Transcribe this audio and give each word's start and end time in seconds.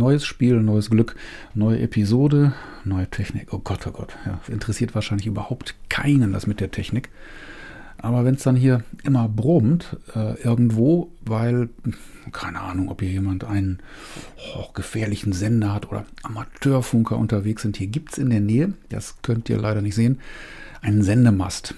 neues 0.00 0.24
Spiel, 0.24 0.60
neues 0.60 0.90
Glück, 0.90 1.14
neue 1.54 1.78
Episode, 1.80 2.54
neue 2.84 3.08
Technik. 3.08 3.52
Oh 3.52 3.58
Gott, 3.58 3.86
oh 3.86 3.92
Gott. 3.92 4.16
Ja, 4.24 4.40
interessiert 4.48 4.94
wahrscheinlich 4.94 5.26
überhaupt 5.26 5.74
keinen 5.88 6.32
das 6.32 6.46
mit 6.46 6.58
der 6.58 6.70
Technik. 6.70 7.10
Aber 7.98 8.24
wenn 8.24 8.34
es 8.34 8.42
dann 8.42 8.56
hier 8.56 8.82
immer 9.04 9.28
brummt, 9.28 9.98
äh, 10.14 10.40
irgendwo, 10.40 11.12
weil, 11.20 11.68
keine 12.32 12.60
Ahnung, 12.60 12.88
ob 12.88 13.02
hier 13.02 13.10
jemand 13.10 13.44
einen 13.44 13.80
oh, 14.56 14.72
gefährlichen 14.72 15.34
Sender 15.34 15.74
hat 15.74 15.90
oder 15.90 16.06
Amateurfunker 16.22 17.18
unterwegs 17.18 17.60
sind, 17.60 17.76
hier 17.76 17.88
gibt 17.88 18.12
es 18.12 18.18
in 18.18 18.30
der 18.30 18.40
Nähe, 18.40 18.72
das 18.88 19.16
könnt 19.20 19.50
ihr 19.50 19.58
leider 19.58 19.82
nicht 19.82 19.94
sehen, 19.94 20.18
einen 20.80 21.02
Sendemast. 21.02 21.74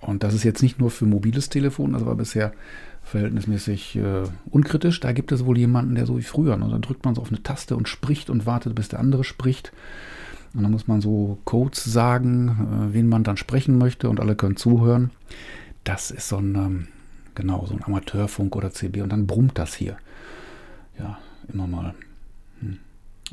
Und 0.00 0.22
das 0.22 0.32
ist 0.32 0.44
jetzt 0.44 0.62
nicht 0.62 0.78
nur 0.78 0.92
für 0.92 1.06
mobiles 1.06 1.48
Telefon, 1.48 1.92
das 1.92 2.06
war 2.06 2.14
bisher 2.14 2.52
verhältnismäßig 3.04 3.96
äh, 3.96 4.24
unkritisch. 4.50 5.00
Da 5.00 5.12
gibt 5.12 5.32
es 5.32 5.44
wohl 5.44 5.58
jemanden, 5.58 5.94
der 5.94 6.06
so 6.06 6.18
wie 6.18 6.22
früher, 6.22 6.56
ne, 6.56 6.68
dann 6.68 6.82
drückt 6.82 7.04
man 7.04 7.14
so 7.14 7.20
auf 7.20 7.28
eine 7.28 7.42
Taste 7.42 7.76
und 7.76 7.88
spricht 7.88 8.30
und 8.30 8.46
wartet, 8.46 8.74
bis 8.74 8.88
der 8.88 9.00
andere 9.00 9.24
spricht. 9.24 9.72
Und 10.54 10.62
dann 10.62 10.72
muss 10.72 10.86
man 10.86 11.00
so 11.00 11.38
Codes 11.44 11.84
sagen, 11.84 12.48
äh, 12.90 12.94
wen 12.94 13.08
man 13.08 13.24
dann 13.24 13.36
sprechen 13.36 13.78
möchte 13.78 14.08
und 14.08 14.20
alle 14.20 14.36
können 14.36 14.56
zuhören. 14.56 15.10
Das 15.82 16.10
ist 16.10 16.28
so 16.28 16.38
ein, 16.38 16.54
ähm, 16.54 16.88
genau, 17.34 17.66
so 17.66 17.74
ein 17.74 17.84
Amateurfunk 17.84 18.56
oder 18.56 18.70
CB 18.70 19.02
und 19.02 19.10
dann 19.10 19.26
brummt 19.26 19.58
das 19.58 19.74
hier. 19.74 19.96
Ja, 20.98 21.18
immer 21.52 21.66
mal. 21.66 21.94
Hm. 22.60 22.78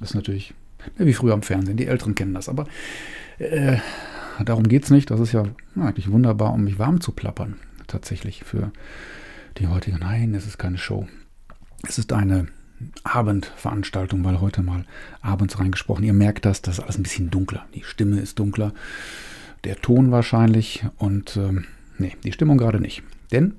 Ist 0.01 0.15
natürlich 0.15 0.53
ja, 0.97 1.05
wie 1.05 1.13
früher 1.13 1.33
am 1.33 1.43
Fernsehen. 1.43 1.77
Die 1.77 1.87
Älteren 1.87 2.15
kennen 2.15 2.33
das. 2.33 2.49
Aber 2.49 2.65
äh, 3.37 3.77
darum 4.43 4.67
geht 4.67 4.83
es 4.83 4.89
nicht. 4.89 5.11
Das 5.11 5.19
ist 5.19 5.31
ja, 5.31 5.45
ja 5.75 5.83
eigentlich 5.83 6.11
wunderbar, 6.11 6.53
um 6.53 6.63
mich 6.63 6.79
warm 6.79 7.01
zu 7.01 7.11
plappern. 7.11 7.55
Tatsächlich 7.87 8.43
für 8.43 8.71
die 9.57 9.67
heutige. 9.67 9.97
Nein, 9.97 10.33
es 10.33 10.45
ist 10.45 10.57
keine 10.57 10.77
Show. 10.77 11.07
Es 11.87 11.97
ist 11.97 12.13
eine 12.13 12.47
Abendveranstaltung, 13.03 14.23
weil 14.23 14.41
heute 14.41 14.61
mal 14.61 14.85
abends 15.21 15.59
reingesprochen. 15.59 16.03
Ihr 16.03 16.13
merkt 16.13 16.45
das, 16.45 16.61
das 16.61 16.77
ist 16.77 16.83
alles 16.83 16.97
ein 16.97 17.03
bisschen 17.03 17.29
dunkler. 17.29 17.65
Die 17.75 17.83
Stimme 17.83 18.19
ist 18.19 18.39
dunkler, 18.39 18.73
der 19.63 19.75
Ton 19.77 20.11
wahrscheinlich 20.11 20.85
und 20.97 21.37
ähm, 21.37 21.65
nee, 21.97 22.15
die 22.23 22.31
Stimmung 22.31 22.57
gerade 22.57 22.79
nicht. 22.79 23.03
Denn 23.31 23.53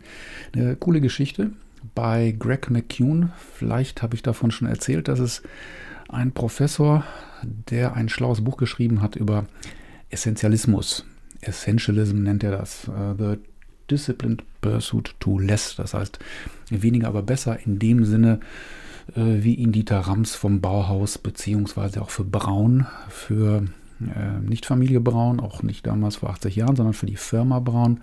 eine 0.55 0.77
coole 0.77 1.01
Geschichte 1.01 1.51
bei 1.95 2.35
Greg 2.39 2.71
McCune, 2.71 3.31
vielleicht 3.55 4.03
habe 4.03 4.15
ich 4.15 4.23
davon 4.23 4.51
schon 4.51 4.69
erzählt, 4.69 5.09
dass 5.09 5.19
es 5.19 5.43
ein 6.09 6.33
Professor, 6.33 7.05
der 7.43 7.95
ein 7.95 8.09
schlaues 8.09 8.43
Buch 8.43 8.57
geschrieben 8.57 9.03
hat 9.03 9.17
über 9.17 9.47
Essentialismus. 10.11 11.05
Essentialism 11.41 12.23
nennt 12.23 12.45
er 12.45 12.53
das. 12.53 12.89
Uh, 12.89 13.15
the 13.19 13.39
Disciplined 13.93 14.43
Pursuit 14.63 15.15
to 15.21 15.39
Less. 15.39 15.77
Das 15.77 15.93
heißt, 15.93 16.19
weniger 16.71 17.09
aber 17.09 17.23
besser 17.23 17.59
in 17.65 17.79
dem 17.79 18.07
Sinne, 18.07 18.41
äh, 19.15 19.43
wie 19.45 19.55
ihn 19.55 19.73
Dieter 19.73 20.01
Rams 20.01 20.35
vom 20.35 20.63
Bauhaus, 20.63 21.19
beziehungsweise 21.19 22.01
auch 22.01 22.11
für 22.11 22.25
Braun, 22.25 22.87
für 23.11 23.65
äh, 24.01 24.41
nicht 24.41 24.65
Familie 24.65 25.01
Braun, 25.01 25.41
auch 25.41 25.63
nicht 25.63 25.87
damals 25.87 26.17
vor 26.17 26.31
80 26.31 26.57
Jahren, 26.57 26.75
sondern 26.77 26.95
für 26.95 27.07
die 27.07 27.17
Firma 27.17 27.61
Braun, 27.61 28.01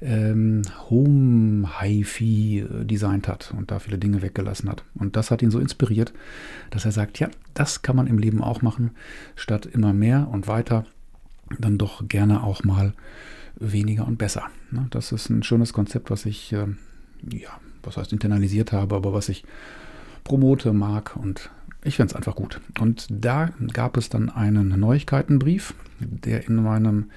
ähm, 0.00 0.62
Home 0.90 1.80
Hi-Fi 1.80 2.60
äh, 2.60 2.84
designt 2.84 3.26
hat 3.26 3.52
und 3.56 3.70
da 3.70 3.78
viele 3.78 3.98
Dinge 3.98 4.20
weggelassen 4.20 4.68
hat. 4.68 4.84
Und 4.94 5.16
das 5.16 5.30
hat 5.30 5.40
ihn 5.40 5.50
so 5.50 5.58
inspiriert, 5.58 6.12
dass 6.70 6.84
er 6.84 6.92
sagt, 6.92 7.18
ja, 7.18 7.28
das 7.54 7.82
kann 7.82 7.96
man 7.96 8.06
im 8.06 8.18
Leben 8.18 8.42
auch 8.42 8.60
machen, 8.60 8.90
statt 9.36 9.66
immer 9.66 9.92
mehr 9.92 10.28
und 10.30 10.46
weiter, 10.46 10.84
dann 11.58 11.78
doch 11.78 12.06
gerne 12.06 12.44
auch 12.44 12.62
mal 12.62 12.92
weniger 13.58 14.06
und 14.06 14.18
besser. 14.18 14.44
Ne? 14.70 14.86
Das 14.90 15.12
ist 15.12 15.28
ein 15.30 15.42
schönes 15.42 15.72
Konzept, 15.72 16.10
was 16.10 16.26
ich, 16.26 16.52
ähm, 16.52 16.78
ja, 17.30 17.50
was 17.82 17.96
heißt 17.96 18.12
internalisiert 18.12 18.72
habe, 18.72 18.96
aber 18.96 19.12
was 19.12 19.28
ich 19.28 19.44
promote, 20.24 20.72
mag 20.72 21.16
und 21.16 21.50
ich 21.82 21.96
finde 21.96 22.12
es 22.12 22.16
einfach 22.16 22.34
gut. 22.34 22.60
Und 22.80 23.06
da 23.10 23.50
gab 23.72 23.96
es 23.96 24.08
dann 24.08 24.30
einen 24.30 24.68
Neuigkeitenbrief, 24.68 25.74
der 26.00 26.46
in 26.46 26.62
meinem 26.62 27.10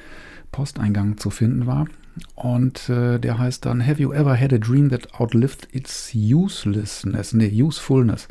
Posteingang 0.52 1.18
zu 1.18 1.30
finden 1.30 1.66
war. 1.66 1.88
Und 2.36 2.90
äh, 2.90 3.20
der 3.20 3.40
heißt 3.40 3.66
dann, 3.66 3.86
Have 3.86 4.02
you 4.02 4.12
ever 4.12 4.40
had 4.40 4.54
a 4.54 4.58
dream 4.58 4.90
that 4.90 5.14
outlived 5.20 5.68
its 5.72 6.12
uselessness? 6.14 7.34
Nee, 7.34 7.62
usefulness. 7.62 8.28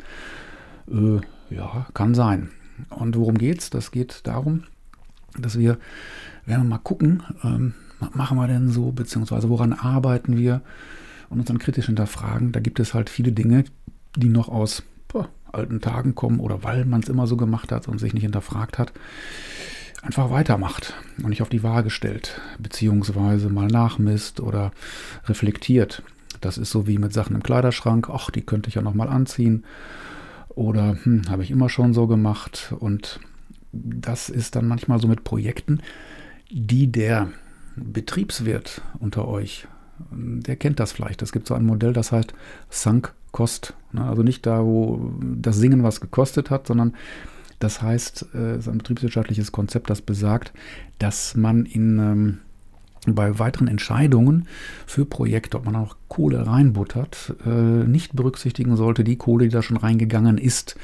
Äh, 0.89 1.19
ja, 1.49 1.87
kann 1.93 2.13
sein. 2.13 2.49
Und 2.89 3.17
worum 3.17 3.37
geht's? 3.37 3.69
Das 3.69 3.91
geht 3.91 4.21
darum, 4.23 4.63
dass 5.37 5.57
wir, 5.57 5.77
wenn 6.45 6.61
wir 6.61 6.63
mal 6.63 6.77
gucken, 6.77 7.23
ähm, 7.43 7.73
machen 8.13 8.37
wir 8.37 8.47
denn 8.47 8.69
so, 8.69 8.91
beziehungsweise 8.91 9.49
woran 9.49 9.73
arbeiten 9.73 10.37
wir 10.37 10.61
und 11.29 11.39
uns 11.39 11.47
dann 11.47 11.59
kritisch 11.59 11.85
hinterfragen. 11.85 12.51
Da 12.51 12.59
gibt 12.59 12.79
es 12.79 12.93
halt 12.93 13.09
viele 13.09 13.31
Dinge, 13.31 13.63
die 14.15 14.29
noch 14.29 14.49
aus 14.49 14.83
boah, 15.07 15.29
alten 15.51 15.81
Tagen 15.81 16.15
kommen 16.15 16.39
oder 16.39 16.63
weil 16.63 16.85
man 16.85 17.01
es 17.01 17.09
immer 17.09 17.27
so 17.27 17.37
gemacht 17.37 17.71
hat 17.71 17.87
und 17.87 17.99
sich 17.99 18.13
nicht 18.13 18.23
hinterfragt 18.23 18.77
hat, 18.77 18.91
einfach 20.01 20.31
weitermacht 20.31 20.93
und 21.17 21.29
nicht 21.29 21.41
auf 21.41 21.49
die 21.49 21.63
Waage 21.63 21.89
stellt, 21.89 22.41
beziehungsweise 22.59 23.49
mal 23.49 23.67
nachmisst 23.67 24.39
oder 24.39 24.71
reflektiert. 25.25 26.03
Das 26.41 26.57
ist 26.57 26.71
so 26.71 26.87
wie 26.87 26.97
mit 26.97 27.13
Sachen 27.13 27.35
im 27.35 27.43
Kleiderschrank, 27.43 28.09
ach, 28.09 28.31
die 28.31 28.41
könnte 28.41 28.69
ich 28.69 28.75
ja 28.75 28.81
nochmal 28.81 29.09
anziehen 29.09 29.63
oder 30.49 30.97
hm, 31.03 31.23
habe 31.29 31.43
ich 31.43 31.51
immer 31.51 31.69
schon 31.69 31.93
so 31.93 32.07
gemacht 32.07 32.73
und 32.79 33.19
das 33.71 34.29
ist 34.29 34.55
dann 34.55 34.67
manchmal 34.67 34.99
so 34.99 35.07
mit 35.07 35.23
Projekten, 35.23 35.81
die 36.49 36.91
der 36.91 37.29
Betriebswirt 37.75 38.81
unter 38.99 39.27
euch, 39.27 39.67
der 40.09 40.55
kennt 40.55 40.79
das 40.79 40.91
vielleicht. 40.91 41.21
Es 41.21 41.31
gibt 41.31 41.47
so 41.47 41.53
ein 41.53 41.65
Modell, 41.65 41.93
das 41.93 42.11
heißt 42.11 42.33
Sunk 42.69 43.13
Cost. 43.31 43.73
Ne? 43.91 44.03
Also 44.03 44.23
nicht 44.23 44.45
da, 44.45 44.63
wo 44.63 45.11
das 45.21 45.57
Singen 45.57 45.83
was 45.83 46.01
gekostet 46.01 46.49
hat, 46.49 46.67
sondern 46.67 46.93
das 47.59 47.81
heißt, 47.81 48.25
es 48.33 48.39
äh, 48.39 48.57
ist 48.57 48.67
ein 48.67 48.79
betriebswirtschaftliches 48.79 49.51
Konzept, 49.51 49.89
das 49.89 50.01
besagt, 50.01 50.51
dass 50.97 51.35
man 51.35 51.65
in 51.65 51.99
ähm, 51.99 52.37
bei 53.07 53.39
weiteren 53.39 53.67
Entscheidungen 53.67 54.47
für 54.85 55.05
Projekte, 55.05 55.57
ob 55.57 55.65
man 55.65 55.75
auch 55.75 55.95
Kohle 56.07 56.45
reinbuttert, 56.45 57.35
äh, 57.45 57.49
nicht 57.49 58.15
berücksichtigen 58.15 58.75
sollte, 58.75 59.03
die 59.03 59.15
Kohle, 59.15 59.45
die 59.45 59.53
da 59.53 59.63
schon 59.63 59.77
reingegangen 59.77 60.37
ist 60.37 60.75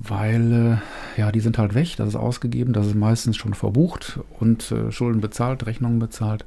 weil 0.00 0.80
äh, 1.16 1.20
ja, 1.20 1.32
die 1.32 1.40
sind 1.40 1.58
halt 1.58 1.74
weg, 1.74 1.96
das 1.96 2.10
ist 2.10 2.16
ausgegeben, 2.16 2.72
das 2.72 2.86
ist 2.86 2.94
meistens 2.94 3.36
schon 3.36 3.54
verbucht 3.54 4.20
und 4.38 4.70
äh, 4.70 4.92
Schulden 4.92 5.20
bezahlt, 5.20 5.66
Rechnungen 5.66 5.98
bezahlt. 5.98 6.44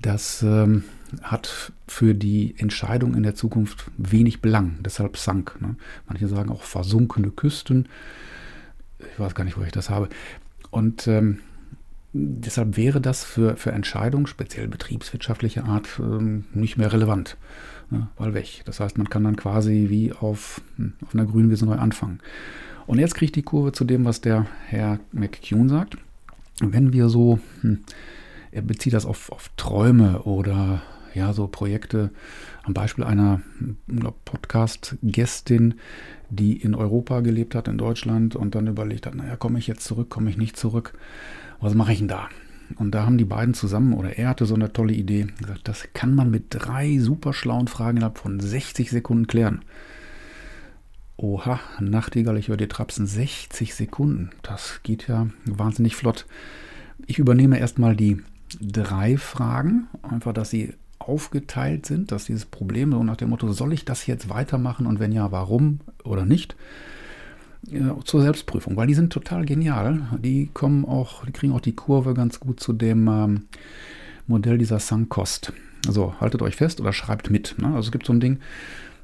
Das 0.00 0.42
ähm, 0.42 0.82
hat 1.22 1.72
für 1.86 2.14
die 2.14 2.54
Entscheidung 2.58 3.14
in 3.14 3.22
der 3.22 3.36
Zukunft 3.36 3.90
wenig 3.96 4.40
Belang, 4.40 4.78
deshalb 4.80 5.16
sank. 5.16 5.60
Ne? 5.60 5.76
Manche 6.08 6.26
sagen 6.26 6.50
auch 6.50 6.62
versunkene 6.62 7.30
Küsten. 7.30 7.88
Ich 8.98 9.20
weiß 9.20 9.34
gar 9.34 9.44
nicht, 9.44 9.56
wo 9.56 9.62
ich 9.62 9.72
das 9.72 9.90
habe. 9.90 10.08
Und 10.70 11.06
ähm, 11.06 11.38
deshalb 12.12 12.76
wäre 12.76 13.00
das 13.00 13.24
für, 13.24 13.56
für 13.56 13.72
Entscheidungen, 13.72 14.26
speziell 14.26 14.68
betriebswirtschaftlicher 14.68 15.64
Art, 15.64 15.88
ähm, 15.98 16.44
nicht 16.52 16.76
mehr 16.76 16.92
relevant 16.92 17.36
ne, 17.92 18.08
weil 18.16 18.34
weg. 18.34 18.62
Das 18.64 18.80
heißt, 18.80 18.98
man 18.98 19.08
kann 19.08 19.24
dann 19.24 19.36
quasi 19.36 19.86
wie 19.88 20.12
auf, 20.12 20.60
hm, 20.76 20.94
auf 21.04 21.14
einer 21.14 21.26
grünen 21.26 21.50
Wiese 21.50 21.66
neu 21.66 21.76
anfangen. 21.76 22.20
Und 22.86 22.98
jetzt 22.98 23.14
kriegt 23.14 23.36
die 23.36 23.42
Kurve 23.42 23.72
zu 23.72 23.84
dem, 23.84 24.04
was 24.04 24.20
der 24.20 24.46
Herr 24.66 24.98
McCune 25.12 25.68
sagt. 25.68 25.96
Wenn 26.60 26.92
wir 26.92 27.08
so, 27.08 27.38
hm, 27.60 27.80
er 28.50 28.62
bezieht 28.62 28.94
das 28.94 29.06
auf, 29.06 29.30
auf 29.30 29.50
Träume 29.56 30.22
oder 30.22 30.82
ja, 31.14 31.32
so 31.34 31.46
Projekte, 31.46 32.10
am 32.64 32.74
Beispiel 32.74 33.04
einer 33.04 33.42
hm, 33.58 33.76
Podcast-Gästin, 34.24 35.74
die 36.30 36.56
in 36.56 36.74
Europa 36.74 37.20
gelebt 37.20 37.54
hat, 37.54 37.68
in 37.68 37.78
Deutschland 37.78 38.34
und 38.34 38.54
dann 38.54 38.66
überlegt 38.66 39.06
hat, 39.06 39.14
naja, 39.14 39.36
komme 39.36 39.58
ich 39.58 39.66
jetzt 39.66 39.84
zurück, 39.84 40.08
komme 40.08 40.30
ich 40.30 40.38
nicht 40.38 40.56
zurück, 40.56 40.94
was 41.62 41.74
mache 41.74 41.92
ich 41.92 41.98
denn 41.98 42.08
da? 42.08 42.28
Und 42.76 42.92
da 42.92 43.04
haben 43.04 43.18
die 43.18 43.24
beiden 43.24 43.54
zusammen, 43.54 43.92
oder 43.92 44.18
er 44.18 44.28
hatte 44.28 44.46
so 44.46 44.54
eine 44.54 44.72
tolle 44.72 44.94
Idee, 44.94 45.26
gesagt, 45.38 45.68
das 45.68 45.88
kann 45.94 46.14
man 46.14 46.30
mit 46.30 46.46
drei 46.50 46.98
super 46.98 47.32
schlauen 47.32 47.68
Fragen 47.68 47.98
innerhalb 47.98 48.18
von 48.18 48.40
60 48.40 48.90
Sekunden 48.90 49.26
klären. 49.26 49.62
Oha, 51.16 51.60
Nachtigall, 51.80 52.38
ich 52.38 52.48
höre 52.48 52.56
dir 52.56 52.68
trapsen. 52.68 53.06
60 53.06 53.74
Sekunden. 53.74 54.30
Das 54.42 54.80
geht 54.82 55.06
ja 55.06 55.28
wahnsinnig 55.44 55.94
flott. 55.94 56.26
Ich 57.06 57.18
übernehme 57.18 57.58
erstmal 57.58 57.94
die 57.94 58.22
drei 58.60 59.16
Fragen, 59.16 59.88
einfach, 60.02 60.32
dass 60.32 60.50
sie 60.50 60.74
aufgeteilt 60.98 61.86
sind, 61.86 62.12
dass 62.12 62.26
dieses 62.26 62.46
Problem 62.46 62.92
so 62.92 63.02
nach 63.02 63.16
dem 63.16 63.30
Motto, 63.30 63.52
soll 63.52 63.72
ich 63.72 63.84
das 63.84 64.06
jetzt 64.06 64.28
weitermachen 64.28 64.86
und 64.86 65.00
wenn 65.00 65.12
ja, 65.12 65.32
warum 65.32 65.80
oder 66.04 66.24
nicht? 66.24 66.56
Zur 68.04 68.22
Selbstprüfung, 68.22 68.76
weil 68.76 68.86
die 68.86 68.94
sind 68.94 69.12
total 69.12 69.44
genial. 69.44 70.00
Die 70.22 70.50
kommen 70.52 70.84
auch, 70.84 71.24
die 71.24 71.32
kriegen 71.32 71.52
auch 71.52 71.60
die 71.60 71.76
Kurve 71.76 72.14
ganz 72.14 72.40
gut 72.40 72.60
zu 72.60 72.72
dem 72.72 73.08
ähm, 73.08 73.42
Modell 74.26 74.58
dieser 74.58 74.80
Sunk-Cost. 74.80 75.52
Also 75.86 76.14
haltet 76.20 76.42
euch 76.42 76.56
fest 76.56 76.80
oder 76.80 76.92
schreibt 76.92 77.30
mit. 77.30 77.56
Ne? 77.58 77.68
Also 77.68 77.80
es 77.80 77.92
gibt 77.92 78.06
so 78.06 78.12
ein 78.12 78.20
Ding, 78.20 78.38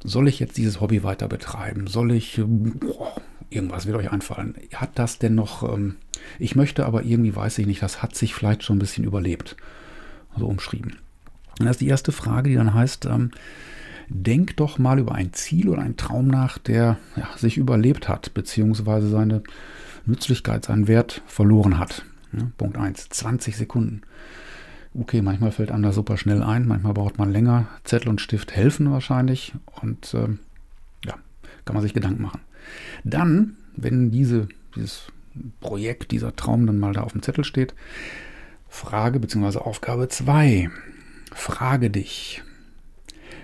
soll 0.05 0.29
ich 0.29 0.39
jetzt 0.39 0.57
dieses 0.57 0.81
Hobby 0.81 1.03
weiter 1.03 1.29
betreiben? 1.29 1.87
Soll 1.87 2.13
ich, 2.13 2.41
boah, 2.45 3.21
irgendwas 3.51 3.87
wird 3.87 3.97
euch 3.97 4.13
einfallen. 4.13 4.55
Hat 4.75 4.91
das 4.99 5.19
denn 5.19 5.35
noch, 5.35 5.63
ähm, 5.63 5.97
ich 6.39 6.57
möchte 6.57 6.85
aber 6.87 7.05
irgendwie, 7.05 7.35
weiß 7.35 7.59
ich 7.59 7.67
nicht, 7.67 7.83
das 7.83 8.03
hat 8.03 8.15
sich 8.15 8.35
vielleicht 8.35 8.65
schon 8.65 8.77
ein 8.77 8.81
bisschen 8.81 9.05
überlebt. 9.05 9.57
Also 10.35 10.47
umschrieben. 10.47 10.97
Und 11.59 11.67
das 11.67 11.77
ist 11.77 11.81
die 11.81 11.89
erste 11.89 12.13
Frage, 12.13 12.51
die 12.51 12.57
dann 12.57 12.75
heißt, 12.75 13.07
ähm, 13.07 13.31
denk 14.09 14.57
doch 14.57 14.79
mal 14.79 14.99
über 14.99 15.15
ein 15.15 15.33
Ziel 15.33 15.69
oder 15.69 15.83
einen 15.83 15.97
Traum 15.97 16.29
nach, 16.29 16.59
der 16.59 16.99
ja, 17.17 17.29
sich 17.37 17.57
überlebt 17.57 18.09
hat, 18.09 18.35
beziehungsweise 18.35 19.09
seine 19.09 19.43
Nützlichkeit, 20.07 20.65
seinen 20.65 20.89
Wert 20.89 21.23
verloren 21.27 21.79
hat. 21.79 22.05
Ja, 22.33 22.51
Punkt 22.57 22.77
1, 22.77 23.09
20 23.11 23.57
Sekunden. 23.57 24.03
Okay, 24.95 25.23
manchmal 25.23 25.53
fällt 25.53 25.71
einem 25.71 25.83
das 25.83 25.95
super 25.95 26.17
schnell 26.17 26.43
ein, 26.43 26.67
manchmal 26.67 26.95
braucht 26.95 27.19
man 27.19 27.31
länger. 27.31 27.67
Zettel 27.85 28.09
und 28.09 28.21
Stift 28.21 28.53
helfen 28.53 28.91
wahrscheinlich 28.91 29.53
und 29.83 30.15
äh, 30.15 30.29
ja, 31.05 31.15
kann 31.65 31.75
man 31.75 31.83
sich 31.83 31.95
Gedanken 31.95 32.23
machen. 32.23 32.41
Dann, 33.05 33.57
wenn 33.77 34.11
diese, 34.11 34.49
dieses 34.75 35.05
Projekt, 35.61 36.11
dieser 36.11 36.35
Traum 36.35 36.67
dann 36.67 36.79
mal 36.79 36.93
da 36.93 37.03
auf 37.03 37.13
dem 37.13 37.23
Zettel 37.23 37.45
steht, 37.45 37.75
Frage 38.69 39.21
bzw. 39.21 39.59
Aufgabe 39.59 40.09
2. 40.09 40.71
Frage 41.33 41.91
dich, 41.91 42.43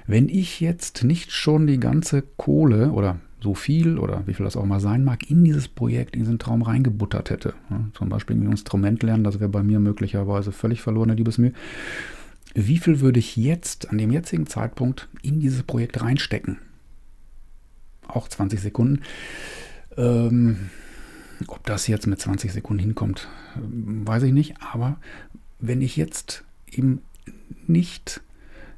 wenn 0.06 0.28
ich 0.28 0.60
jetzt 0.60 1.04
nicht 1.04 1.32
schon 1.32 1.66
die 1.66 1.80
ganze 1.80 2.22
Kohle 2.22 2.92
oder 2.92 3.18
so 3.40 3.54
viel 3.54 3.98
oder 3.98 4.26
wie 4.26 4.34
viel 4.34 4.44
das 4.44 4.56
auch 4.56 4.64
mal 4.64 4.80
sein 4.80 5.04
mag, 5.04 5.30
in 5.30 5.44
dieses 5.44 5.68
Projekt, 5.68 6.14
in 6.14 6.22
diesen 6.22 6.38
Traum 6.38 6.62
reingebuttert 6.62 7.30
hätte. 7.30 7.54
Zum 7.92 8.08
Beispiel 8.08 8.36
ein 8.36 8.50
Instrument 8.50 9.02
lernen, 9.02 9.24
das 9.24 9.38
wäre 9.38 9.50
bei 9.50 9.62
mir 9.62 9.80
möglicherweise 9.80 10.50
völlig 10.50 10.80
verlorene 10.80 11.14
Liebesmühe. 11.14 11.52
Wie 12.54 12.78
viel 12.78 13.00
würde 13.00 13.18
ich 13.18 13.36
jetzt, 13.36 13.90
an 13.90 13.98
dem 13.98 14.10
jetzigen 14.10 14.46
Zeitpunkt, 14.46 15.08
in 15.22 15.40
dieses 15.40 15.62
Projekt 15.62 16.00
reinstecken? 16.00 16.58
Auch 18.06 18.28
20 18.28 18.60
Sekunden. 18.60 19.02
Ähm, 19.96 20.70
ob 21.48 21.66
das 21.66 21.86
jetzt 21.86 22.06
mit 22.06 22.20
20 22.20 22.52
Sekunden 22.52 22.80
hinkommt, 22.80 23.28
weiß 23.56 24.22
ich 24.22 24.32
nicht. 24.32 24.54
Aber 24.72 24.98
wenn 25.58 25.82
ich 25.82 25.96
jetzt 25.96 26.44
eben 26.70 27.02
nicht 27.66 28.22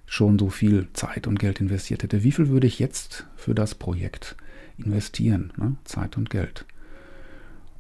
schon 0.07 0.39
so 0.39 0.49
viel 0.49 0.87
Zeit 0.93 1.27
und 1.27 1.39
Geld 1.39 1.61
investiert 1.61 2.03
hätte, 2.03 2.23
wie 2.23 2.33
viel 2.33 2.49
würde 2.49 2.67
ich 2.67 2.79
jetzt 2.79 3.27
für 3.37 3.55
das 3.55 3.75
Projekt 3.75 4.37
investieren? 4.79 5.53
Ne? 5.57 5.77
Zeit 5.85 6.17
und 6.17 6.31
Geld. 6.31 6.65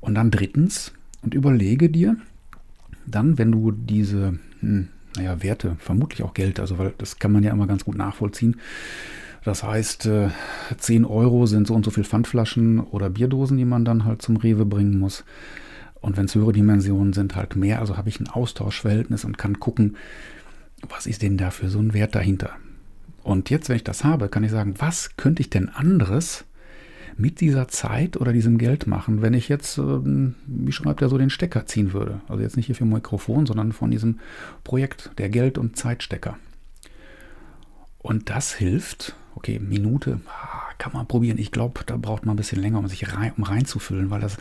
Und 0.01 0.15
dann 0.15 0.31
drittens, 0.31 0.93
und 1.23 1.35
überlege 1.35 1.89
dir 1.89 2.17
dann, 3.07 3.39
wenn 3.39 3.53
du 3.53 3.73
diese, 3.73 4.39
hm, 4.61 4.89
naja, 5.17 5.43
Werte, 5.43 5.77
vermutlich 5.79 6.23
auch 6.23 6.35
Geld, 6.35 6.61
also 6.61 6.79
weil 6.79 6.93
das 6.99 7.19
kann 7.19 7.33
man 7.33 7.43
ja 7.43 7.53
immer 7.53 7.67
ganz 7.67 7.85
gut 7.85 7.97
nachvollziehen. 7.97 8.57
Das 9.45 9.63
heißt, 9.63 10.09
10 10.77 11.03
äh, 11.03 11.07
Euro 11.07 11.47
sind 11.47 11.69
so 11.69 11.75
und 11.75 11.85
so 11.85 11.93
viel 11.93 12.05
Pfandflaschen 12.05 12.81
oder 12.81 13.11
Bierdosen, 13.11 13.57
die 13.57 13.65
man 13.65 13.85
dann 13.85 14.05
halt 14.05 14.21
zum 14.21 14.37
Rewe 14.37 14.65
bringen 14.65 14.99
muss. 14.99 15.25
Und 16.01 16.17
wenn 16.17 16.27
es 16.27 16.35
höhere 16.35 16.53
Dimensionen 16.53 17.13
sind, 17.13 17.37
halt 17.37 17.57
mehr. 17.57 17.81
Also 17.81 17.97
habe 17.97 18.09
ich 18.09 18.21
ein 18.21 18.29
Austauschverhältnis 18.29 19.25
und 19.25 19.39
kann 19.39 19.61
gucken, 19.61 19.97
was 20.89 21.07
ist 21.07 21.23
denn 21.23 21.37
da 21.37 21.51
für 21.51 21.69
so 21.69 21.79
ein 21.79 21.95
Wert 21.95 22.15
dahinter? 22.15 22.51
Und 23.23 23.51
jetzt, 23.51 23.69
wenn 23.69 23.77
ich 23.77 23.85
das 23.85 24.05
habe, 24.05 24.29
kann 24.29 24.45
ich 24.45 24.51
sagen, 24.51 24.75
was 24.79 25.17
könnte 25.17 25.43
ich 25.43 25.51
denn 25.51 25.69
anderes 25.69 26.45
mit 27.17 27.41
dieser 27.41 27.67
Zeit 27.69 28.17
oder 28.17 28.33
diesem 28.33 28.59
Geld 28.59 28.87
machen, 28.87 29.23
wenn 29.23 29.35
ich 29.35 29.49
jetzt, 29.49 29.79
ähm, 29.79 30.35
wie 30.47 30.73
schreibt 30.73 31.03
er 31.03 31.09
so, 31.09 31.19
den 31.19 31.31
Stecker 31.31 31.67
ziehen 31.67 31.93
würde? 31.93 32.21
Also 32.29 32.43
jetzt 32.43 32.57
nicht 32.57 32.67
hier 32.67 32.75
für 32.75 32.85
Mikrofon, 32.85 33.47
sondern 33.47 33.73
von 33.73 33.91
diesem 33.91 34.21
Projekt, 34.65 35.11
der 35.19 35.31
Geld- 35.31 35.59
und 35.59 35.77
Zeitstecker. 35.77 36.37
Und 37.99 38.31
das 38.31 38.55
hilft, 38.55 39.17
okay, 39.35 39.59
Minute, 39.59 40.21
ah, 40.29 40.73
kann 40.79 40.93
man 40.93 41.07
probieren. 41.07 41.39
Ich 41.39 41.51
glaube, 41.51 41.81
da 41.87 41.97
braucht 41.97 42.27
man 42.27 42.35
ein 42.35 42.37
bisschen 42.37 42.61
länger, 42.61 42.79
um 42.79 42.87
sich 42.87 43.13
rein, 43.15 43.33
um 43.37 43.43
reinzufüllen, 43.43 44.11
weil 44.11 44.21
das 44.21 44.37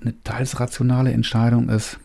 eine 0.00 0.14
teils 0.22 0.60
rationale 0.60 1.12
Entscheidung 1.12 1.68
ist 1.68 1.98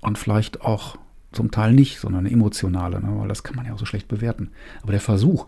und 0.00 0.18
vielleicht 0.18 0.60
auch 0.60 0.98
zum 1.32 1.50
Teil 1.50 1.72
nicht, 1.72 1.98
sondern 1.98 2.26
eine 2.26 2.30
emotionale, 2.30 3.00
ne? 3.00 3.12
weil 3.18 3.28
das 3.28 3.42
kann 3.42 3.56
man 3.56 3.66
ja 3.66 3.74
auch 3.74 3.78
so 3.78 3.86
schlecht 3.86 4.08
bewerten. 4.08 4.50
Aber 4.82 4.92
der 4.92 5.00
Versuch, 5.00 5.46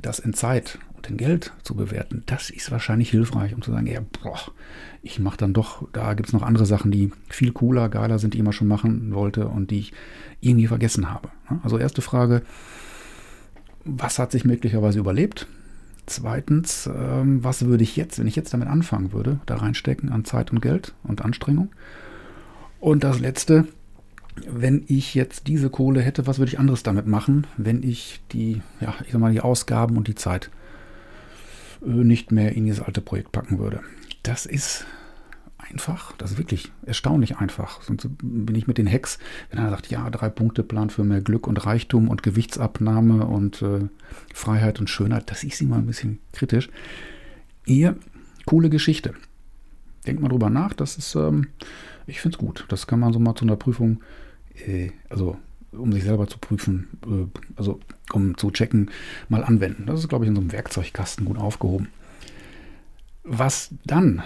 das 0.00 0.18
in 0.18 0.32
Zeit 0.32 0.78
und 0.96 1.08
in 1.08 1.16
Geld 1.16 1.52
zu 1.62 1.74
bewerten, 1.74 2.22
das 2.26 2.50
ist 2.50 2.70
wahrscheinlich 2.70 3.10
hilfreich, 3.10 3.54
um 3.54 3.62
zu 3.62 3.70
sagen, 3.70 3.86
ja, 3.86 4.00
boah, 4.22 4.38
ich 5.02 5.18
mache 5.18 5.36
dann 5.36 5.52
doch, 5.52 5.86
da 5.92 6.14
gibt 6.14 6.28
es 6.28 6.32
noch 6.32 6.42
andere 6.42 6.66
Sachen, 6.66 6.90
die 6.90 7.12
viel 7.28 7.52
cooler, 7.52 7.88
geiler 7.88 8.18
sind, 8.18 8.34
die 8.34 8.38
ich 8.38 8.40
immer 8.40 8.52
schon 8.52 8.68
machen 8.68 9.14
wollte 9.14 9.48
und 9.48 9.70
die 9.70 9.80
ich 9.80 9.92
irgendwie 10.40 10.66
vergessen 10.66 11.10
habe. 11.10 11.28
Ne? 11.48 11.60
Also 11.62 11.78
erste 11.78 12.02
Frage, 12.02 12.42
was 13.84 14.18
hat 14.18 14.32
sich 14.32 14.44
möglicherweise 14.44 14.98
überlebt? 14.98 15.46
Zweitens, 16.06 16.88
ähm, 16.92 17.44
was 17.44 17.64
würde 17.66 17.84
ich 17.84 17.96
jetzt, 17.96 18.18
wenn 18.18 18.26
ich 18.26 18.36
jetzt 18.36 18.52
damit 18.52 18.68
anfangen 18.68 19.12
würde, 19.12 19.40
da 19.46 19.56
reinstecken 19.56 20.10
an 20.10 20.24
Zeit 20.24 20.50
und 20.50 20.60
Geld 20.60 20.94
und 21.02 21.24
Anstrengung? 21.24 21.70
Und 22.80 23.04
das 23.04 23.20
letzte, 23.20 23.68
wenn 24.46 24.84
ich 24.86 25.14
jetzt 25.14 25.46
diese 25.46 25.70
Kohle 25.70 26.00
hätte, 26.00 26.26
was 26.26 26.38
würde 26.38 26.52
ich 26.52 26.58
anderes 26.58 26.82
damit 26.82 27.06
machen, 27.06 27.46
wenn 27.56 27.82
ich 27.82 28.20
die, 28.32 28.62
ja, 28.80 28.94
ich 29.04 29.12
sag 29.12 29.20
mal, 29.20 29.32
die 29.32 29.40
Ausgaben 29.40 29.96
und 29.96 30.08
die 30.08 30.14
Zeit 30.14 30.50
äh, 31.84 31.88
nicht 31.88 32.32
mehr 32.32 32.52
in 32.52 32.64
dieses 32.64 32.84
alte 32.84 33.00
Projekt 33.00 33.32
packen 33.32 33.58
würde? 33.58 33.80
Das 34.22 34.46
ist 34.46 34.86
einfach, 35.58 36.12
das 36.16 36.32
ist 36.32 36.38
wirklich 36.38 36.70
erstaunlich 36.84 37.36
einfach. 37.36 37.82
Sonst 37.82 38.08
bin 38.22 38.54
ich 38.54 38.66
mit 38.66 38.78
den 38.78 38.90
Hacks, 38.90 39.18
wenn 39.50 39.62
er 39.62 39.70
sagt, 39.70 39.90
ja, 39.90 40.08
drei 40.10 40.28
Punkte 40.28 40.62
Plan 40.62 40.90
für 40.90 41.04
mehr 41.04 41.20
Glück 41.20 41.46
und 41.46 41.64
Reichtum 41.64 42.08
und 42.08 42.22
Gewichtsabnahme 42.22 43.26
und 43.26 43.62
äh, 43.62 43.88
Freiheit 44.34 44.80
und 44.80 44.90
Schönheit, 44.90 45.30
das 45.30 45.44
ist 45.44 45.60
immer 45.60 45.76
ein 45.76 45.86
bisschen 45.86 46.18
kritisch. 46.32 46.70
Eher 47.66 47.96
coole 48.46 48.70
Geschichte. 48.70 49.14
Denkt 50.06 50.22
mal 50.22 50.28
drüber 50.28 50.50
nach, 50.50 50.72
das 50.72 50.96
ist, 50.96 51.14
ähm, 51.14 51.48
ich 52.10 52.20
finde 52.20 52.36
es 52.36 52.38
gut. 52.38 52.66
Das 52.68 52.86
kann 52.86 53.00
man 53.00 53.12
so 53.12 53.18
mal 53.18 53.34
zu 53.34 53.44
einer 53.44 53.56
Prüfung 53.56 54.00
äh, 54.66 54.90
also 55.08 55.36
um 55.72 55.92
sich 55.92 56.02
selber 56.02 56.26
zu 56.26 56.38
prüfen, 56.38 56.88
äh, 57.06 57.40
also 57.56 57.80
um 58.12 58.36
zu 58.36 58.50
checken, 58.50 58.90
mal 59.28 59.44
anwenden. 59.44 59.86
Das 59.86 60.00
ist, 60.00 60.08
glaube 60.08 60.24
ich, 60.24 60.28
in 60.28 60.34
so 60.34 60.40
einem 60.40 60.52
Werkzeugkasten 60.52 61.24
gut 61.24 61.38
aufgehoben. 61.38 61.88
Was 63.22 63.70
dann? 63.84 64.22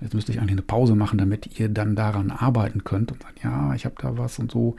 Jetzt 0.00 0.14
müsste 0.14 0.32
ich 0.32 0.38
eigentlich 0.38 0.52
eine 0.52 0.62
Pause 0.62 0.94
machen, 0.94 1.18
damit 1.18 1.58
ihr 1.58 1.68
dann 1.68 1.96
daran 1.96 2.30
arbeiten 2.30 2.84
könnt 2.84 3.12
und 3.12 3.22
sagen, 3.22 3.36
ja, 3.42 3.74
ich 3.74 3.84
habe 3.84 3.94
da 4.00 4.18
was 4.18 4.38
und 4.38 4.50
so, 4.50 4.76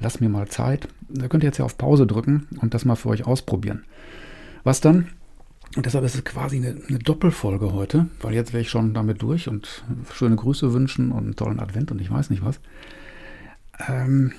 lasst 0.00 0.20
mir 0.20 0.28
mal 0.28 0.48
Zeit. 0.48 0.88
Da 1.08 1.28
könnt 1.28 1.42
ihr 1.42 1.48
jetzt 1.48 1.58
ja 1.58 1.64
auf 1.64 1.76
Pause 1.76 2.06
drücken 2.06 2.46
und 2.60 2.72
das 2.72 2.84
mal 2.84 2.94
für 2.94 3.10
euch 3.10 3.26
ausprobieren. 3.26 3.84
Was 4.62 4.80
dann? 4.80 5.08
Und 5.76 5.86
deshalb 5.86 6.04
ist 6.04 6.14
es 6.14 6.24
quasi 6.24 6.56
eine, 6.56 6.76
eine 6.88 6.98
Doppelfolge 6.98 7.72
heute, 7.72 8.06
weil 8.20 8.34
jetzt 8.34 8.52
wäre 8.52 8.62
ich 8.62 8.70
schon 8.70 8.94
damit 8.94 9.22
durch 9.22 9.48
und 9.48 9.84
schöne 10.12 10.36
Grüße 10.36 10.72
wünschen 10.72 11.10
und 11.10 11.24
einen 11.24 11.36
tollen 11.36 11.58
Advent 11.58 11.90
und 11.90 12.00
ich 12.00 12.10
weiß 12.10 12.30
nicht 12.30 12.44
was. 12.44 12.60
Ähm, 13.88 14.32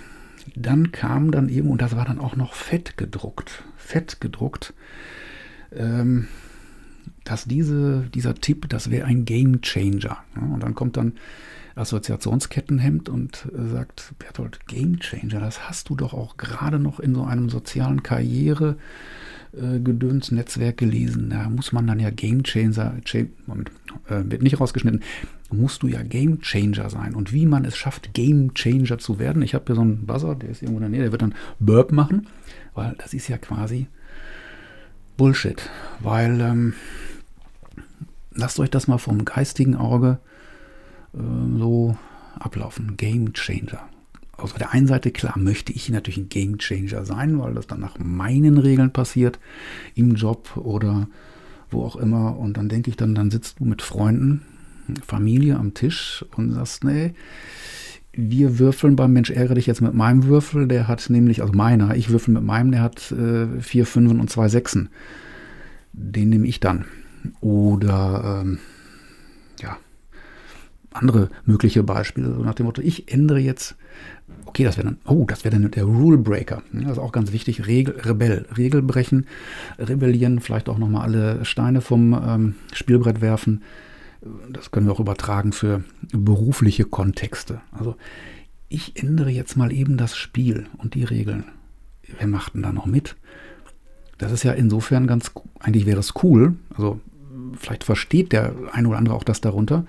dann 0.56 0.92
kam 0.92 1.32
dann 1.32 1.50
eben, 1.50 1.70
und 1.70 1.82
das 1.82 1.96
war 1.96 2.06
dann 2.06 2.20
auch 2.20 2.36
noch 2.36 2.54
fett 2.54 2.98
gedruckt, 2.98 3.64
fett 3.76 4.22
gedruckt, 4.22 4.74
ähm, 5.74 6.28
dass 7.24 7.46
diese, 7.46 8.08
dieser 8.14 8.36
Tipp, 8.36 8.70
das 8.70 8.90
wäre 8.90 9.08
ein 9.08 9.26
Game 9.26 9.62
Changer. 9.62 10.18
Ja, 10.36 10.42
und 10.54 10.62
dann 10.62 10.76
kommt 10.76 10.96
dann 10.96 11.14
Assoziationskettenhemd 11.76 13.10
und 13.10 13.50
sagt, 13.52 14.14
Bertolt, 14.20 14.66
Game 14.68 15.00
Changer, 15.00 15.40
das 15.40 15.68
hast 15.68 15.90
du 15.90 15.96
doch 15.96 16.14
auch 16.14 16.38
gerade 16.38 16.80
noch 16.80 17.00
in 17.00 17.14
so 17.14 17.24
einem 17.24 17.50
sozialen 17.50 18.04
Karriere. 18.04 18.78
Äh, 19.56 19.80
Gedöns 19.80 20.32
Netzwerk 20.32 20.78
gelesen. 20.78 21.30
Da 21.30 21.50
muss 21.50 21.72
man 21.72 21.88
dann 21.88 22.00
ja 22.00 22.10
Game 22.10 22.44
Changer, 22.44 22.96
Moment, 23.46 23.72
äh, 24.10 24.22
wird 24.26 24.42
nicht 24.42 24.60
rausgeschnitten, 24.60 25.02
musst 25.52 25.84
du 25.84 25.88
ja 25.88 26.02
Game 26.04 26.42
Changer 26.42 26.90
sein. 26.90 27.16
Und 27.16 27.32
wie 27.32 27.46
man 27.46 27.64
es 27.64 27.78
schafft, 27.78 28.14
Game 28.14 28.54
Changer 28.54 28.98
zu 28.98 29.18
werden. 29.20 29.42
Ich 29.42 29.54
habe 29.54 29.66
hier 29.68 29.76
so 29.76 29.82
einen 29.82 30.06
Buzzer, 30.06 30.36
der 30.36 30.50
ist 30.50 30.62
irgendwo 30.62 30.80
in 30.80 30.84
der 30.84 30.90
Nähe, 30.90 31.04
der 31.04 31.12
wird 31.12 31.22
dann 31.22 31.36
Burp 31.60 31.92
machen, 31.92 32.28
weil 32.74 32.96
das 32.98 33.14
ist 33.14 33.28
ja 33.30 33.38
quasi 33.38 33.88
Bullshit. 35.16 35.70
Weil 36.02 36.42
ähm, 36.42 36.74
lasst 38.34 38.60
euch 38.60 38.70
das 38.70 38.88
mal 38.88 38.98
vom 38.98 39.24
geistigen 39.24 39.76
Auge 39.76 40.20
äh, 41.14 41.20
so 41.58 41.98
ablaufen. 42.40 42.98
Game 42.98 43.32
Changer 43.34 43.88
auf 44.38 44.54
der 44.54 44.72
einen 44.72 44.88
Seite, 44.88 45.12
klar, 45.12 45.38
möchte 45.38 45.72
ich 45.72 45.90
natürlich 45.90 46.18
ein 46.18 46.30
Game 46.30 46.58
Changer 46.58 47.06
sein, 47.06 47.40
weil 47.40 47.54
das 47.54 47.68
dann 47.68 47.80
nach 47.80 47.98
meinen 48.00 48.58
Regeln 48.58 48.92
passiert, 48.92 49.40
im 49.96 50.16
Job 50.16 50.58
oder 50.58 51.08
wo 51.70 51.84
auch 51.84 51.96
immer. 51.96 52.38
Und 52.38 52.58
dann 52.58 52.70
denke 52.70 52.90
ich 52.90 52.98
dann, 52.98 53.16
dann 53.16 53.32
sitzt 53.32 53.60
du 53.60 53.66
mit 53.66 53.82
Freunden, 53.82 54.42
Familie 55.06 55.58
am 55.58 55.74
Tisch 55.74 56.26
und 56.36 56.52
sagst, 56.52 56.84
nee, 56.84 57.14
wir 58.14 58.60
würfeln 58.60 58.96
beim 58.96 59.12
Mensch 59.12 59.30
ärgere 59.30 59.56
dich 59.56 59.66
jetzt 59.66 59.82
mit 59.82 59.94
meinem 59.94 60.26
Würfel, 60.26 60.68
der 60.68 60.88
hat 60.88 61.10
nämlich, 61.10 61.42
also 61.42 61.54
meiner, 61.54 61.96
ich 61.96 62.10
würfel 62.10 62.34
mit 62.34 62.44
meinem, 62.44 62.72
der 62.72 62.82
hat 62.82 63.12
äh, 63.12 63.60
vier 63.62 63.86
Fünfen 63.86 64.20
und 64.20 64.30
zwei 64.30 64.48
Sechsen. 64.48 64.90
Den 65.92 66.30
nehme 66.30 66.48
ich 66.48 66.60
dann. 66.60 66.86
Oder 67.42 68.42
ähm, 68.42 68.60
ja, 69.62 69.78
andere 70.92 71.30
mögliche 71.46 71.84
Beispiele, 71.84 72.34
so 72.34 72.42
nach 72.42 72.54
dem 72.54 72.68
Motto, 72.68 72.82
ich 72.82 73.12
ändere 73.12 73.40
jetzt 73.40 73.76
Okay, 74.46 74.64
das 74.64 74.78
wäre 74.78 74.88
dann, 74.88 74.98
oh, 75.06 75.26
das 75.28 75.44
wäre 75.44 75.60
dann 75.60 75.70
der 75.70 75.84
Rule 75.84 76.18
Breaker. 76.18 76.64
Das 76.72 76.94
ist 76.94 76.98
auch 76.98 77.12
ganz 77.12 77.32
wichtig. 77.32 77.68
Regel, 77.68 78.00
Rebell, 78.00 78.46
Regel 78.58 78.82
brechen, 78.82 79.28
rebellieren, 79.78 80.40
vielleicht 80.40 80.70
auch 80.70 80.78
nochmal 80.78 81.04
alle 81.04 81.46
Steine 81.46 81.82
vom 81.82 82.14
ähm, 82.14 82.56
Spielbrett 82.74 83.22
werfen. 83.22 83.64
Das 84.52 84.72
können 84.72 84.88
wir 84.88 84.94
auch 84.94 85.00
übertragen 85.00 85.52
für 85.52 85.84
berufliche 86.12 86.86
Kontexte. 86.86 87.62
Also 87.72 87.96
ich 88.70 89.02
ändere 89.02 89.30
jetzt 89.30 89.56
mal 89.56 89.72
eben 89.72 89.98
das 89.98 90.16
Spiel 90.16 90.68
und 90.78 90.96
die 90.96 91.04
Regeln. 91.04 91.46
Wer 92.18 92.28
macht 92.28 92.56
denn 92.56 92.64
da 92.64 92.72
noch 92.72 92.86
mit? 92.88 93.16
das 94.18 94.32
ist 94.32 94.44
ja 94.44 94.54
insofern 94.54 95.08
ganz, 95.08 95.32
eigentlich 95.60 95.86
wäre 95.86 96.00
es 96.00 96.14
cool, 96.24 96.56
also 96.76 97.00
vielleicht 97.58 97.84
versteht 97.84 98.32
der 98.32 98.54
eine 98.72 98.88
oder 98.88 98.98
andere 98.98 99.16
auch 99.16 99.24
das 99.24 99.42
darunter. 99.42 99.86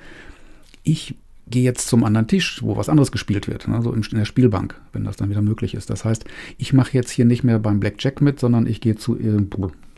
Ich 0.82 1.14
gehe 1.48 1.62
jetzt 1.62 1.86
zum 1.88 2.04
anderen 2.04 2.26
Tisch, 2.26 2.62
wo 2.62 2.76
was 2.76 2.88
anderes 2.88 3.12
gespielt 3.12 3.46
wird, 3.46 3.68
also 3.68 3.92
in 3.92 4.02
der 4.12 4.24
Spielbank, 4.24 4.80
wenn 4.92 5.04
das 5.04 5.16
dann 5.16 5.30
wieder 5.30 5.42
möglich 5.42 5.74
ist. 5.74 5.90
Das 5.90 6.04
heißt, 6.04 6.24
ich 6.58 6.72
mache 6.72 6.92
jetzt 6.92 7.10
hier 7.10 7.24
nicht 7.24 7.44
mehr 7.44 7.58
beim 7.58 7.78
Blackjack 7.78 8.20
mit, 8.20 8.40
sondern 8.40 8.66
ich 8.66 8.80
gehe 8.80 8.96
zu 8.96 9.16
äh, 9.16 9.40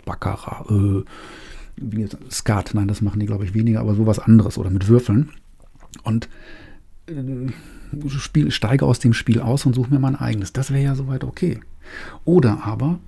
Baccarat, 0.05 0.71
äh, 0.71 1.05
Skat, 2.31 2.73
nein, 2.75 2.89
das 2.89 3.01
machen 3.01 3.21
die, 3.21 3.27
glaube 3.27 3.45
ich, 3.45 3.55
weniger, 3.55 3.81
aber 3.81 3.95
sowas 3.95 4.19
anderes 4.19 4.59
oder 4.59 4.71
mit 4.71 4.89
Würfeln. 4.89 5.31
Und 6.03 6.29
äh, 7.07 7.51
Spiel, 8.09 8.51
steige 8.51 8.85
aus 8.85 8.99
dem 8.99 9.15
Spiel 9.15 9.41
aus 9.41 9.65
und 9.65 9.75
suche 9.75 9.91
mir 9.91 10.01
mein 10.01 10.17
eigenes. 10.17 10.53
Das 10.53 10.71
wäre 10.71 10.83
ja 10.83 10.95
soweit 10.95 11.25
okay. 11.25 11.61
Oder 12.25 12.65
aber 12.65 12.99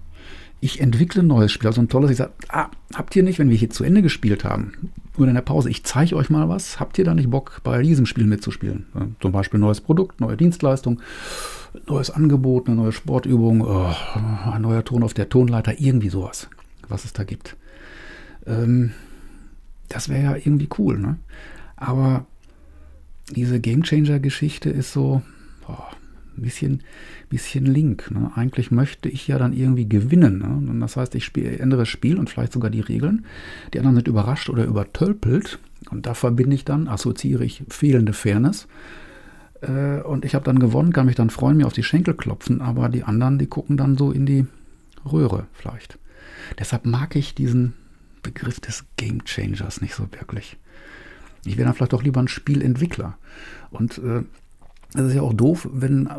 ich 0.61 0.80
entwickle 0.80 1.23
ein 1.23 1.26
neues 1.26 1.52
Spiel, 1.52 1.68
also 1.68 1.80
ein 1.80 1.88
tolles, 1.88 2.11
ich 2.11 2.16
sage, 2.18 2.32
ah, 2.49 2.70
habt 2.94 3.14
ihr 3.16 3.23
nicht, 3.23 3.38
wenn 3.38 3.50
wir 3.50 3.56
hier 3.56 3.70
zu 3.70 3.85
Ende 3.85 4.02
gespielt 4.02 4.44
haben, 4.44 4.73
oder 5.21 5.31
in 5.31 5.35
der 5.35 5.43
Pause, 5.43 5.71
ich 5.71 5.85
zeige 5.85 6.17
euch 6.17 6.31
mal 6.31 6.49
was, 6.49 6.81
habt 6.81 6.99
ihr 6.99 7.05
da 7.05 7.15
nicht 7.15 7.31
Bock, 7.31 7.61
bei 7.62 7.83
diesem 7.83 8.07
Spiel 8.07 8.27
mitzuspielen? 8.27 8.87
Ja, 8.95 9.07
zum 9.21 9.33
Beispiel 9.33 9.61
neues 9.61 9.81
Produkt, 9.81 10.21
neue 10.21 10.37
Dienstleistung, 10.37 11.00
neues 11.87 12.11
Angebot, 12.11 12.67
eine 12.67 12.77
neue 12.77 12.93
Sportübung, 12.93 13.62
oh, 13.62 13.95
ein 14.50 14.62
neuer 14.62 14.85
Ton 14.85 15.03
auf 15.03 15.15
der 15.15 15.29
Tonleiter, 15.29 15.81
irgendwie 15.81 16.09
sowas, 16.09 16.49
was 16.89 17.05
es 17.05 17.12
da 17.12 17.25
gibt. 17.25 17.57
Ähm, 18.47 18.93
das 19.89 20.09
wäre 20.09 20.23
ja 20.23 20.37
irgendwie 20.37 20.69
cool, 20.79 20.99
ne? 20.99 21.19
Aber 21.77 22.27
diese 23.35 23.61
Gamechanger-Geschichte 23.61 24.71
ist 24.71 24.93
so, 24.93 25.23
boah, 25.67 25.89
bisschen, 26.37 26.83
bisschen 27.29 27.67
link. 27.67 28.11
Ne? 28.11 28.31
Eigentlich 28.35 28.71
möchte 28.71 29.09
ich 29.09 29.27
ja 29.29 29.39
dann 29.39 29.53
irgendwie 29.53 29.89
gewinnen. 29.89 30.39
Ne? 30.39 30.71
Und 30.71 30.81
das 30.81 30.97
heißt, 30.97 31.15
ich 31.15 31.25
spiel, 31.25 31.47
ändere 31.61 31.83
das 31.83 31.89
Spiel 31.89 32.19
und 32.19 32.31
vielleicht 32.31 32.53
sogar 32.53 32.71
die 32.71 32.81
Regeln. 32.81 33.25
Die 33.73 33.79
anderen 33.79 33.97
sind 33.97 34.09
überrascht 34.09 34.49
oder 34.49 34.65
übertölpelt. 34.65 35.59
Und 35.91 36.07
da 36.07 36.15
verbinde 36.15 36.55
ich 36.55 36.65
dann, 36.65 36.89
assoziiere 36.89 37.45
ich 37.45 37.63
fehlende 37.69 38.13
Fairness. 38.13 38.69
Äh, 39.61 40.01
und 40.01 40.25
ich 40.25 40.35
habe 40.35 40.45
dann 40.45 40.59
gewonnen, 40.59 40.93
kann 40.93 41.07
mich 41.07 41.17
dann 41.17 41.31
freuen, 41.31 41.57
mir 41.57 41.67
auf 41.67 41.73
die 41.73 41.83
Schenkel 41.83 42.15
klopfen. 42.15 42.61
Aber 42.61 42.89
die 42.89 43.05
anderen, 43.05 43.39
die 43.39 43.47
gucken 43.47 43.77
dann 43.77 43.97
so 43.97 44.13
in 44.13 44.27
die 44.27 44.47
Röhre 45.11 45.47
vielleicht. 45.53 45.99
Deshalb 46.59 46.87
mag 46.87 47.17
ich 47.17 47.35
diesen 47.35 47.75
Begriff 48.23 48.61
des 48.61 48.85
Game 48.97 49.25
Changers 49.25 49.81
nicht 49.81 49.95
so 49.95 50.05
wirklich. 50.13 50.59
Ich 51.45 51.57
wäre 51.57 51.67
dann 51.67 51.75
vielleicht 51.75 51.93
doch 51.93 52.03
lieber 52.03 52.21
ein 52.21 52.29
Spielentwickler. 52.29 53.17
Und 53.71 53.99
äh, 53.99 54.23
es 54.94 55.00
ist 55.02 55.14
ja 55.14 55.23
auch 55.23 55.35
doof, 55.35 55.68
wenn 55.73 56.06
äh, 56.06 56.11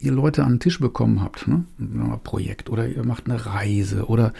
ihr 0.00 0.12
Leute 0.12 0.44
an 0.44 0.54
den 0.54 0.60
Tisch 0.60 0.78
bekommen 0.80 1.20
habt, 1.20 1.48
ne? 1.48 1.64
ein 1.78 2.20
Projekt 2.22 2.70
oder 2.70 2.86
ihr 2.88 3.04
macht 3.04 3.26
eine 3.26 3.44
Reise 3.44 4.06
oder 4.06 4.32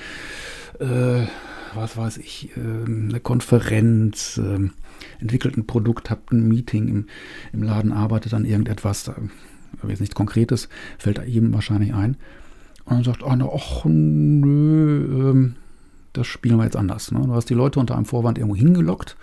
äh, 0.78 1.26
was 1.74 1.96
weiß 1.96 2.18
ich, 2.18 2.50
äh, 2.56 2.60
eine 2.60 3.20
Konferenz, 3.20 4.38
äh, 4.38 4.70
entwickelt 5.20 5.56
ein 5.56 5.66
Produkt, 5.66 6.10
habt 6.10 6.32
ein 6.32 6.46
Meeting 6.46 6.88
im, 6.88 7.06
im 7.52 7.62
Laden, 7.62 7.92
arbeitet 7.92 8.32
an 8.34 8.44
irgendetwas, 8.44 9.04
da 9.04 9.16
jetzt 9.88 10.00
nichts 10.00 10.14
Konkretes, 10.14 10.68
fällt 10.98 11.20
jedem 11.26 11.52
wahrscheinlich 11.52 11.94
ein. 11.94 12.16
Und 12.84 12.96
dann 12.96 13.04
sagt 13.04 13.24
einer, 13.24 13.50
ach 13.52 13.84
nö, 13.86 15.30
ähm, 15.30 15.56
das 16.12 16.26
spielen 16.26 16.56
wir 16.56 16.64
jetzt 16.64 16.76
anders. 16.76 17.10
Ne? 17.10 17.22
Du 17.24 17.34
hast 17.34 17.50
die 17.50 17.54
Leute 17.54 17.80
unter 17.80 17.96
einem 17.96 18.04
Vorwand 18.04 18.38
irgendwo 18.38 18.56
hingelockt 18.56 19.16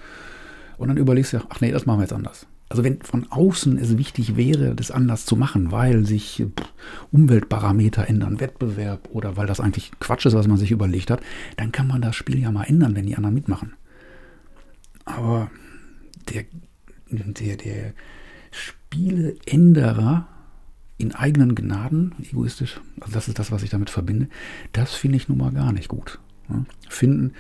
und 0.78 0.90
dann 0.90 0.98
überlegst 0.98 1.34
du, 1.34 1.40
ach 1.50 1.62
nee, 1.62 1.72
das 1.72 1.86
machen 1.86 2.00
wir 2.00 2.04
jetzt 2.04 2.14
anders. 2.14 2.48
Also 2.72 2.86
wenn 2.86 3.02
von 3.02 3.30
außen 3.30 3.78
es 3.78 3.98
wichtig 3.98 4.38
wäre, 4.38 4.76
das 4.76 4.92
anders 4.92 5.26
zu 5.26 5.36
machen, 5.36 5.74
weil 5.74 6.06
sich 6.06 6.46
Umweltparameter 7.12 8.08
ändern, 8.08 8.40
Wettbewerb 8.40 9.10
oder 9.12 9.36
weil 9.36 9.46
das 9.46 9.60
eigentlich 9.60 9.92
Quatsch 10.00 10.26
ist, 10.26 10.36
was 10.36 10.48
man 10.48 10.56
sich 10.56 10.72
überlegt 10.72 11.12
hat, 11.12 11.20
dann 11.58 11.74
kann 11.74 11.86
man 11.86 12.02
das 12.02 12.16
Spiel 12.16 12.40
ja 12.40 12.50
mal 12.50 12.64
ändern, 12.64 12.96
wenn 12.96 13.06
die 13.06 13.18
anderen 13.18 13.36
mitmachen. 13.36 13.74
Aber 15.04 15.52
der, 16.34 16.46
der, 17.10 17.58
der 17.58 17.94
Spieleänderer 18.52 20.30
in 20.98 21.14
eigenen 21.14 21.56
Gnaden, 21.56 22.16
egoistisch, 22.22 22.80
also 23.02 23.12
das 23.12 23.28
ist 23.28 23.38
das, 23.38 23.52
was 23.52 23.64
ich 23.64 23.70
damit 23.70 23.90
verbinde, 23.90 24.30
das 24.72 24.94
finde 24.94 25.18
ich 25.18 25.28
nun 25.28 25.40
mal 25.40 25.52
gar 25.52 25.74
nicht 25.74 25.90
gut. 25.90 26.20
Finden, 26.88 27.34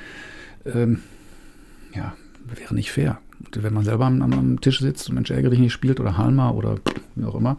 ähm, 0.65 0.99
ja, 1.95 2.17
wäre 2.53 2.75
nicht 2.75 2.91
fair. 2.91 3.21
Wenn 3.53 3.73
man 3.73 3.83
selber 3.83 4.05
am, 4.05 4.21
am 4.21 4.61
Tisch 4.61 4.79
sitzt 4.79 5.09
und 5.09 5.15
Mensch 5.15 5.31
ärgere 5.31 5.55
nicht 5.55 5.73
spielt 5.73 5.99
oder 5.99 6.17
Halma 6.17 6.51
oder 6.51 6.75
wie 7.15 7.25
auch 7.25 7.35
immer, 7.35 7.57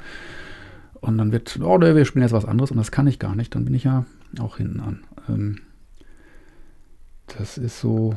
und 1.01 1.19
dann 1.19 1.33
wird, 1.33 1.59
oh, 1.61 1.81
wir 1.81 2.05
spielen 2.05 2.23
jetzt 2.23 2.33
was 2.33 2.45
anderes 2.45 2.71
und 2.71 2.77
das 2.77 2.93
kann 2.93 3.09
ich 3.09 3.19
gar 3.19 3.35
nicht, 3.35 3.55
dann 3.55 3.65
bin 3.65 3.75
ich 3.75 3.85
ja 3.85 4.07
auch 4.39 4.59
hinten 4.59 4.81
an. 4.81 5.01
Ähm, 5.29 5.57
das 7.27 7.59
ist 7.59 7.81
so, 7.81 8.15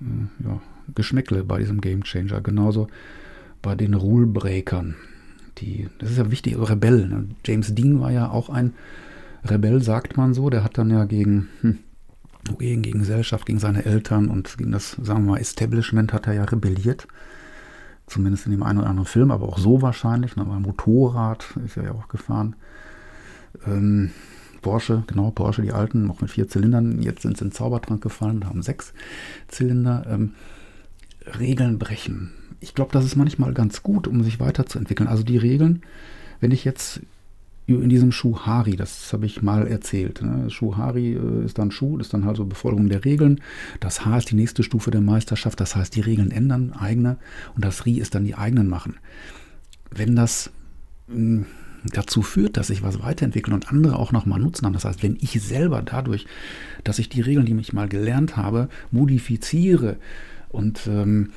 äh, 0.00 0.44
ja, 0.46 0.60
Geschmäckle 0.94 1.44
bei 1.44 1.58
diesem 1.58 1.80
Game 1.80 2.04
Changer. 2.04 2.40
Genauso 2.40 2.88
bei 3.62 3.74
den 3.74 3.94
Rulebreakern. 3.94 4.94
Die, 5.58 5.88
das 5.98 6.10
ist 6.10 6.18
ja 6.18 6.30
wichtig, 6.30 6.54
also 6.54 6.64
Rebell. 6.64 7.08
Ne? 7.08 7.28
James 7.44 7.74
Dean 7.74 8.00
war 8.00 8.12
ja 8.12 8.30
auch 8.30 8.48
ein 8.48 8.74
Rebell, 9.44 9.82
sagt 9.82 10.16
man 10.16 10.34
so. 10.34 10.50
Der 10.50 10.64
hat 10.64 10.78
dann 10.78 10.90
ja 10.90 11.04
gegen, 11.04 11.48
hm, 11.62 11.78
gegen, 12.56 12.82
gegen 12.82 13.00
Gesellschaft, 13.00 13.46
gegen 13.46 13.58
seine 13.58 13.84
Eltern 13.84 14.28
und 14.28 14.56
gegen 14.58 14.72
das, 14.72 14.92
sagen 14.92 15.24
wir 15.24 15.32
mal, 15.32 15.40
Establishment 15.40 16.12
hat 16.12 16.26
er 16.26 16.34
ja 16.34 16.44
rebelliert. 16.44 17.06
Zumindest 18.06 18.46
in 18.46 18.52
dem 18.52 18.62
einen 18.62 18.78
oder 18.78 18.88
anderen 18.88 19.06
Film, 19.06 19.30
aber 19.30 19.46
auch 19.46 19.58
so 19.58 19.82
wahrscheinlich. 19.82 20.34
Ne? 20.36 20.44
Beim 20.44 20.62
Motorrad 20.62 21.44
ist 21.64 21.76
er 21.76 21.84
ja 21.84 21.92
auch 21.92 22.08
gefahren. 22.08 22.56
Ähm, 23.66 24.10
Porsche, 24.62 25.04
genau, 25.06 25.30
Porsche, 25.30 25.62
die 25.62 25.72
alten, 25.72 26.06
noch 26.06 26.20
mit 26.20 26.30
vier 26.30 26.48
Zylindern. 26.48 27.02
Jetzt 27.02 27.22
sind 27.22 27.36
sie 27.36 27.44
in 27.44 27.50
den 27.50 27.54
Zaubertrank 27.54 28.02
gefallen, 28.02 28.46
haben 28.46 28.62
sechs 28.62 28.94
Zylinder. 29.48 30.06
Ähm, 30.08 30.32
Regeln 31.38 31.78
brechen. 31.78 32.32
Ich 32.60 32.74
glaube, 32.74 32.92
das 32.92 33.04
ist 33.04 33.16
manchmal 33.16 33.52
ganz 33.52 33.82
gut, 33.82 34.08
um 34.08 34.22
sich 34.22 34.40
weiterzuentwickeln. 34.40 35.08
Also 35.08 35.22
die 35.22 35.36
Regeln, 35.36 35.82
wenn 36.40 36.50
ich 36.50 36.64
jetzt 36.64 37.00
in 37.76 37.90
diesem 37.90 38.12
Schuh 38.12 38.38
Hari, 38.40 38.76
das 38.76 39.12
habe 39.12 39.26
ich 39.26 39.42
mal 39.42 39.66
erzählt. 39.66 40.22
Ne? 40.22 40.48
Schuh 40.50 40.76
Hari 40.76 41.12
äh, 41.12 41.44
ist 41.44 41.58
dann 41.58 41.70
Schuh, 41.70 41.98
das 41.98 42.06
ist 42.06 42.14
dann 42.14 42.24
halt 42.24 42.38
so 42.38 42.46
Befolgung 42.46 42.88
der 42.88 43.04
Regeln. 43.04 43.40
Das 43.80 44.06
H 44.06 44.16
ist 44.16 44.30
die 44.30 44.36
nächste 44.36 44.62
Stufe 44.62 44.90
der 44.90 45.02
Meisterschaft, 45.02 45.60
das 45.60 45.76
heißt, 45.76 45.94
die 45.94 46.00
Regeln 46.00 46.30
ändern, 46.30 46.72
eigene, 46.72 47.18
und 47.54 47.64
das 47.64 47.84
Ri 47.84 47.98
ist 47.98 48.14
dann 48.14 48.24
die 48.24 48.34
eigenen 48.34 48.68
machen. 48.68 48.96
Wenn 49.90 50.16
das 50.16 50.50
hm, 51.08 51.44
dazu 51.92 52.22
führt, 52.22 52.56
dass 52.56 52.68
sich 52.68 52.82
was 52.82 53.02
weiterentwickelt 53.02 53.54
und 53.54 53.68
andere 53.68 53.96
auch 53.96 54.12
nochmal 54.12 54.40
nutzen 54.40 54.64
haben, 54.64 54.72
das 54.72 54.86
heißt, 54.86 55.02
wenn 55.02 55.18
ich 55.20 55.40
selber 55.42 55.82
dadurch, 55.82 56.26
dass 56.84 56.98
ich 56.98 57.10
die 57.10 57.20
Regeln, 57.20 57.44
die 57.44 57.58
ich 57.58 57.74
mal 57.74 57.88
gelernt 57.88 58.38
habe, 58.38 58.68
modifiziere 58.90 59.96
und 60.48 60.86
ähm, 60.86 61.30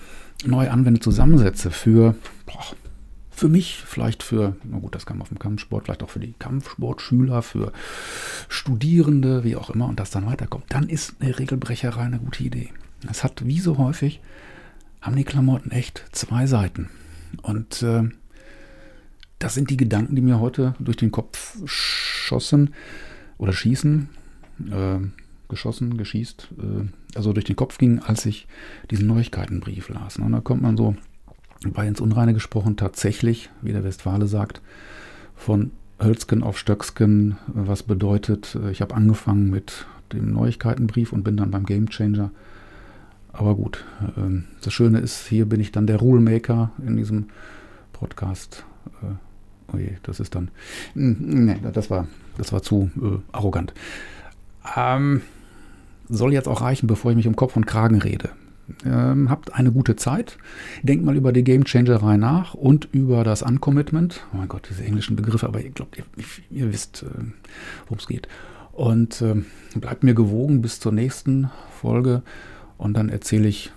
neu 0.45 0.69
anwende, 0.69 1.01
zusammensetze 1.01 1.71
für 1.71 2.15
boah, 2.45 2.75
für 3.41 3.49
mich, 3.49 3.81
vielleicht 3.83 4.21
für, 4.21 4.55
na 4.63 4.77
gut, 4.77 4.93
das 4.93 5.09
man 5.09 5.19
auf 5.19 5.29
dem 5.29 5.39
Kampfsport, 5.39 5.85
vielleicht 5.85 6.03
auch 6.03 6.11
für 6.11 6.19
die 6.19 6.35
Kampfsportschüler, 6.37 7.41
für 7.41 7.73
Studierende, 8.49 9.43
wie 9.43 9.55
auch 9.55 9.71
immer, 9.71 9.87
und 9.87 9.99
das 9.99 10.11
dann 10.11 10.27
weiterkommt, 10.27 10.65
dann 10.69 10.87
ist 10.87 11.15
eine 11.19 11.39
Regelbrecherei 11.39 12.03
eine 12.03 12.19
gute 12.19 12.43
Idee. 12.43 12.69
Es 13.09 13.23
hat, 13.23 13.43
wie 13.43 13.59
so 13.59 13.79
häufig, 13.79 14.21
haben 15.01 15.15
die 15.15 15.23
Klamotten 15.23 15.71
echt 15.71 16.05
zwei 16.11 16.45
Seiten. 16.45 16.91
Und 17.41 17.81
äh, 17.81 18.03
das 19.39 19.55
sind 19.55 19.71
die 19.71 19.77
Gedanken, 19.77 20.15
die 20.15 20.21
mir 20.21 20.39
heute 20.39 20.75
durch 20.77 20.97
den 20.97 21.09
Kopf 21.09 21.57
schossen 21.65 22.75
oder 23.39 23.53
schießen, 23.53 24.07
äh, 24.71 24.99
geschossen, 25.49 25.97
geschießt, 25.97 26.49
äh, 26.59 27.17
also 27.17 27.33
durch 27.33 27.45
den 27.45 27.55
Kopf 27.55 27.79
ging, 27.79 27.97
als 27.97 28.27
ich 28.27 28.45
diesen 28.91 29.07
Neuigkeitenbrief 29.07 29.89
las. 29.89 30.17
Und 30.17 30.31
da 30.31 30.41
kommt 30.41 30.61
man 30.61 30.77
so 30.77 30.95
bei 31.65 31.87
ins 31.87 32.01
Unreine 32.01 32.33
gesprochen, 32.33 32.77
tatsächlich, 32.77 33.49
wie 33.61 33.71
der 33.71 33.83
Westfale 33.83 34.27
sagt, 34.27 34.61
von 35.35 35.71
Hölzken 36.01 36.43
auf 36.43 36.57
Stöcksken, 36.57 37.37
was 37.47 37.83
bedeutet, 37.83 38.55
äh, 38.55 38.71
ich 38.71 38.81
habe 38.81 38.95
angefangen 38.95 39.49
mit 39.49 39.85
dem 40.13 40.31
Neuigkeitenbrief 40.31 41.13
und 41.13 41.23
bin 41.23 41.37
dann 41.37 41.51
beim 41.51 41.65
Gamechanger. 41.65 42.31
Aber 43.33 43.55
gut, 43.55 43.85
ähm, 44.17 44.45
das 44.61 44.73
Schöne 44.73 44.99
ist, 44.99 45.27
hier 45.27 45.45
bin 45.45 45.61
ich 45.61 45.71
dann 45.71 45.87
der 45.87 45.97
Rulemaker 45.97 46.71
in 46.85 46.97
diesem 46.97 47.27
Podcast. 47.93 48.65
Äh, 49.01 49.73
oh 49.73 49.77
je, 49.77 49.91
das 50.03 50.19
ist 50.19 50.35
dann. 50.35 50.49
Nee, 50.95 51.57
das 51.71 51.89
war, 51.89 52.07
das 52.37 52.51
war 52.51 52.61
zu 52.61 52.91
äh, 53.01 53.19
arrogant. 53.31 53.73
Ähm, 54.75 55.21
soll 56.09 56.33
jetzt 56.33 56.47
auch 56.47 56.61
reichen, 56.61 56.87
bevor 56.87 57.11
ich 57.11 57.17
mich 57.17 57.27
um 57.27 57.35
Kopf 57.35 57.55
und 57.55 57.65
Kragen 57.65 58.01
rede. 58.01 58.31
Ähm, 58.85 59.29
habt 59.29 59.53
eine 59.53 59.71
gute 59.71 59.95
Zeit. 59.95 60.37
Denkt 60.83 61.05
mal 61.05 61.15
über 61.15 61.31
die 61.31 61.43
Game 61.43 61.65
Changerei 61.65 62.17
nach 62.17 62.53
und 62.53 62.87
über 62.91 63.23
das 63.23 63.41
Uncommitment. 63.41 64.25
Oh 64.33 64.37
mein 64.37 64.47
Gott, 64.47 64.67
diese 64.69 64.83
englischen 64.83 65.15
Begriffe, 65.15 65.47
aber 65.47 65.61
ihr 65.61 65.71
glaubt, 65.71 65.97
ihr, 65.97 66.05
ihr 66.49 66.71
wisst, 66.71 67.03
äh, 67.03 67.23
worum 67.85 67.97
es 67.97 68.07
geht. 68.07 68.27
Und 68.71 69.21
äh, 69.21 69.35
bleibt 69.75 70.03
mir 70.03 70.13
gewogen 70.13 70.61
bis 70.61 70.79
zur 70.79 70.91
nächsten 70.91 71.49
Folge 71.81 72.23
und 72.77 72.95
dann 72.95 73.09
erzähle 73.09 73.47
ich 73.47 73.71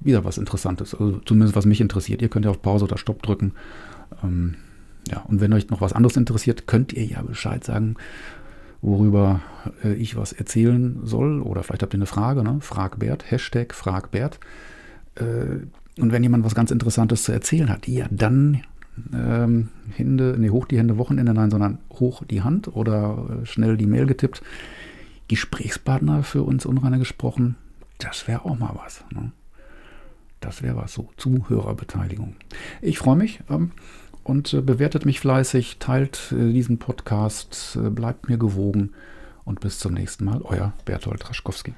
wieder 0.00 0.24
was 0.24 0.38
Interessantes, 0.38 0.94
also 0.94 1.20
zumindest 1.24 1.56
was 1.56 1.66
mich 1.66 1.80
interessiert. 1.80 2.22
Ihr 2.22 2.28
könnt 2.28 2.44
ja 2.44 2.50
auf 2.50 2.62
Pause 2.62 2.84
oder 2.84 2.98
Stopp 2.98 3.22
drücken. 3.22 3.52
Ähm, 4.22 4.54
ja, 5.10 5.20
und 5.20 5.40
wenn 5.40 5.52
euch 5.52 5.68
noch 5.70 5.80
was 5.80 5.92
anderes 5.92 6.16
interessiert, 6.16 6.66
könnt 6.66 6.92
ihr 6.92 7.04
ja 7.04 7.22
Bescheid 7.22 7.64
sagen 7.64 7.96
worüber 8.82 9.40
äh, 9.84 9.92
ich 9.94 10.16
was 10.16 10.32
erzählen 10.32 11.00
soll. 11.04 11.40
Oder 11.42 11.62
vielleicht 11.62 11.82
habt 11.82 11.94
ihr 11.94 11.98
eine 11.98 12.06
Frage, 12.06 12.42
ne? 12.42 12.58
Frag 12.60 12.98
Bert, 12.98 13.30
Hashtag 13.30 13.74
Frag 13.74 14.10
Bert. 14.10 14.40
Äh, 15.16 15.66
und 16.00 16.12
wenn 16.12 16.22
jemand 16.22 16.44
was 16.44 16.54
ganz 16.54 16.70
Interessantes 16.70 17.24
zu 17.24 17.32
erzählen 17.32 17.68
hat, 17.68 17.86
ja, 17.86 18.06
dann 18.10 18.62
ähm, 19.12 19.68
Hände, 19.96 20.36
nee, 20.38 20.50
hoch 20.50 20.66
die 20.66 20.78
Hände 20.78 20.98
Wochenende, 20.98 21.34
nein, 21.34 21.50
sondern 21.50 21.78
hoch 21.92 22.22
die 22.24 22.42
Hand 22.42 22.74
oder 22.74 23.42
äh, 23.42 23.46
schnell 23.46 23.76
die 23.76 23.86
Mail 23.86 24.06
getippt. 24.06 24.42
Gesprächspartner 25.28 26.22
für 26.22 26.42
uns 26.42 26.66
Unreine 26.66 26.98
gesprochen, 26.98 27.56
das 27.98 28.26
wäre 28.26 28.44
auch 28.44 28.58
mal 28.58 28.74
was. 28.82 29.04
Ne? 29.14 29.30
Das 30.40 30.62
wäre 30.62 30.76
was 30.76 30.92
so, 30.92 31.10
Zuhörerbeteiligung. 31.16 32.34
Ich 32.80 32.98
freue 32.98 33.16
mich 33.16 33.40
ähm, 33.48 33.72
und 34.24 34.52
äh, 34.52 34.60
bewertet 34.60 35.06
mich 35.06 35.20
fleißig, 35.20 35.78
teilt 35.78 36.32
äh, 36.32 36.52
diesen 36.52 36.78
Podcast, 36.78 37.76
äh, 37.76 37.90
bleibt 37.90 38.28
mir 38.28 38.38
gewogen 38.38 38.92
und 39.44 39.60
bis 39.60 39.78
zum 39.78 39.94
nächsten 39.94 40.24
Mal, 40.24 40.42
euer 40.42 40.72
Bertolt 40.84 41.28
Raschkowski. 41.28 41.74